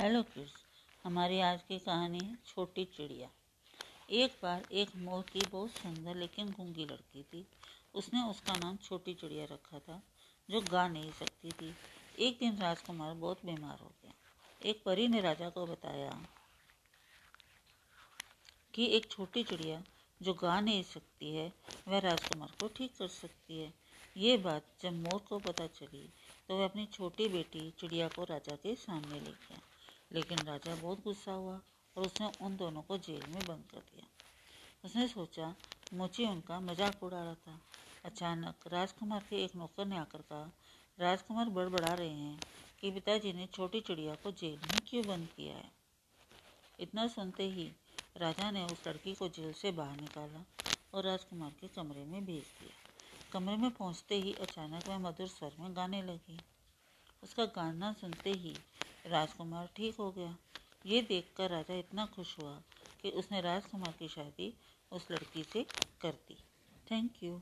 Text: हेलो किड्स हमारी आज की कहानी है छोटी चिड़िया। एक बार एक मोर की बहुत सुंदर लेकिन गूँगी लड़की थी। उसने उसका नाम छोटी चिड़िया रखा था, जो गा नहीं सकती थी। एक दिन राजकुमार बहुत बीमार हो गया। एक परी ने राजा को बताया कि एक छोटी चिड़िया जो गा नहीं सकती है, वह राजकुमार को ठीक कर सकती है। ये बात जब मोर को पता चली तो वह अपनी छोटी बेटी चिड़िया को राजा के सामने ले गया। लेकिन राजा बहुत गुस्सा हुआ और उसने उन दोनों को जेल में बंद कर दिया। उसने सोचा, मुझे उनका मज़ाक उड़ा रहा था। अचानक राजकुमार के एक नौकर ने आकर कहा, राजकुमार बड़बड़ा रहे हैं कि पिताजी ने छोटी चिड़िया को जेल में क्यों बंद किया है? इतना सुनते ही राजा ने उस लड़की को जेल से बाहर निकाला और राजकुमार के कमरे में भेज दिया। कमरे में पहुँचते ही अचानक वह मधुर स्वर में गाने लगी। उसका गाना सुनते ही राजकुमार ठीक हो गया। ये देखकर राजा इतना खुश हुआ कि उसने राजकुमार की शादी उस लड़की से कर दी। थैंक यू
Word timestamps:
हेलो 0.00 0.22
किड्स 0.22 0.52
हमारी 1.04 1.38
आज 1.40 1.60
की 1.62 1.78
कहानी 1.78 2.18
है 2.18 2.36
छोटी 2.46 2.84
चिड़िया। 2.84 3.28
एक 4.12 4.32
बार 4.42 4.62
एक 4.72 4.94
मोर 4.96 5.22
की 5.22 5.40
बहुत 5.50 5.70
सुंदर 5.70 6.14
लेकिन 6.14 6.48
गूँगी 6.50 6.84
लड़की 6.84 7.22
थी। 7.22 7.44
उसने 7.94 8.22
उसका 8.22 8.56
नाम 8.56 8.76
छोटी 8.76 9.14
चिड़िया 9.14 9.44
रखा 9.44 9.78
था, 9.78 10.00
जो 10.48 10.60
गा 10.60 10.86
नहीं 10.88 11.12
सकती 11.12 11.50
थी। 11.50 11.72
एक 12.18 12.38
दिन 12.38 12.56
राजकुमार 12.58 13.14
बहुत 13.14 13.44
बीमार 13.46 13.78
हो 13.82 13.90
गया। 14.02 14.12
एक 14.60 14.82
परी 14.84 15.06
ने 15.08 15.20
राजा 15.20 15.48
को 15.48 15.66
बताया 15.66 16.10
कि 18.74 18.86
एक 18.96 19.10
छोटी 19.10 19.42
चिड़िया 19.42 19.82
जो 20.20 20.34
गा 20.34 20.60
नहीं 20.60 20.82
सकती 20.84 21.34
है, 21.36 21.52
वह 21.88 21.98
राजकुमार 21.98 22.56
को 22.60 22.68
ठीक 22.68 22.96
कर 22.98 23.08
सकती 23.10 23.58
है। 23.58 23.72
ये 24.16 24.36
बात 24.38 24.66
जब 24.82 24.92
मोर 24.94 25.20
को 25.28 25.38
पता 25.40 25.66
चली 25.68 26.08
तो 26.48 26.58
वह 26.58 26.64
अपनी 26.64 26.86
छोटी 26.86 27.28
बेटी 27.28 27.70
चिड़िया 27.78 28.08
को 28.08 28.24
राजा 28.24 28.56
के 28.56 28.74
सामने 28.76 29.20
ले 29.20 29.30
गया। 29.30 29.60
लेकिन 30.14 30.38
राजा 30.38 30.74
बहुत 30.74 31.04
गुस्सा 31.04 31.32
हुआ 31.32 31.60
और 31.96 32.06
उसने 32.06 32.30
उन 32.40 32.56
दोनों 32.56 32.82
को 32.82 32.98
जेल 32.98 33.22
में 33.28 33.46
बंद 33.46 33.64
कर 33.70 33.78
दिया। 33.78 34.06
उसने 34.84 35.08
सोचा, 35.08 35.54
मुझे 35.94 36.26
उनका 36.26 36.60
मज़ाक 36.60 37.02
उड़ा 37.02 37.22
रहा 37.22 37.34
था। 37.34 37.60
अचानक 38.04 38.66
राजकुमार 38.66 39.24
के 39.30 39.44
एक 39.44 39.56
नौकर 39.56 39.86
ने 39.86 39.98
आकर 39.98 40.18
कहा, 40.18 40.50
राजकुमार 40.98 41.48
बड़बड़ा 41.48 41.94
रहे 41.94 42.08
हैं 42.08 42.40
कि 42.80 42.90
पिताजी 42.90 43.32
ने 43.32 43.46
छोटी 43.46 43.80
चिड़िया 43.80 44.14
को 44.14 44.32
जेल 44.32 44.58
में 44.72 44.80
क्यों 44.88 45.06
बंद 45.06 45.28
किया 45.36 45.54
है? 45.54 45.70
इतना 46.80 47.06
सुनते 47.06 47.48
ही 47.48 47.70
राजा 48.16 48.50
ने 48.50 48.64
उस 48.64 48.86
लड़की 48.88 49.14
को 49.14 49.28
जेल 49.28 49.52
से 49.52 49.72
बाहर 49.72 50.00
निकाला 50.00 50.44
और 50.94 51.04
राजकुमार 51.04 51.50
के 51.50 51.68
कमरे 51.68 52.04
में 52.04 52.24
भेज 52.24 52.44
दिया। 52.60 52.72
कमरे 53.32 53.56
में 53.56 53.70
पहुँचते 53.70 54.14
ही 54.14 54.32
अचानक 54.32 54.88
वह 54.88 54.98
मधुर 54.98 55.28
स्वर 55.28 55.52
में 55.60 55.76
गाने 55.76 56.02
लगी। 56.02 56.38
उसका 57.22 57.44
गाना 57.44 57.92
सुनते 57.92 58.30
ही 58.30 58.56
राजकुमार 59.06 59.68
ठीक 59.76 59.96
हो 59.96 60.10
गया। 60.10 60.36
ये 60.86 61.02
देखकर 61.02 61.50
राजा 61.50 61.74
इतना 61.74 62.06
खुश 62.06 62.38
हुआ 62.38 62.54
कि 63.02 63.10
उसने 63.10 63.40
राजकुमार 63.40 63.94
की 63.98 64.08
शादी 64.08 64.52
उस 64.92 65.10
लड़की 65.10 65.42
से 65.42 65.66
कर 66.00 66.12
दी। 66.28 66.36
थैंक 66.90 67.22
यू 67.22 67.40